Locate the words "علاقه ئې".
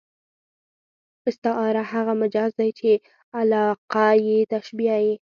3.39-4.37